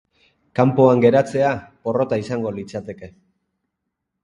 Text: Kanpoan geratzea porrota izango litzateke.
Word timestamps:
Kanpoan 0.59 1.03
geratzea 1.03 1.51
porrota 1.85 2.21
izango 2.23 2.55
litzateke. 2.59 3.13